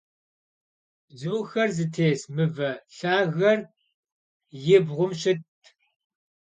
Bzuxer 1.17 1.69
zıtês 1.77 2.21
mıve 2.35 2.71
lhager 2.95 3.59
yi 4.63 4.77
bğum 4.87 5.11
şıtt. 5.19 5.61